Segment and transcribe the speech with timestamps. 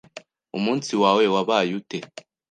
[0.57, 1.97] Umunsi wawe wabaye ute?